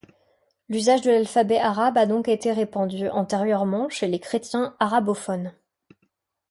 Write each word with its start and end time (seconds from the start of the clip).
L'usage 0.67 1.01
de 1.03 1.11
l'alphabet 1.11 1.59
arabe 1.59 1.95
a 1.95 2.07
donc 2.07 2.27
été 2.27 2.51
répandu 2.51 3.07
antérieurement 3.09 3.87
chez 3.87 4.07
les 4.07 4.19
Chrétiens 4.19 4.75
arabophones. 4.79 5.53